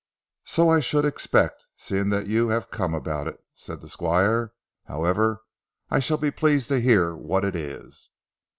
[0.45, 4.51] "So I should expect, seeing that you have come about it," said the Squire;
[4.85, 5.43] "however,
[5.91, 8.09] I shall be pleased to hear what it is."